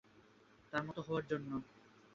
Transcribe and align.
তার 0.73 0.81
মত 0.87 0.97
হওয়ার 0.99 1.23
জন্য। 1.27 1.49